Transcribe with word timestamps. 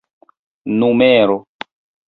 numero 0.79 1.35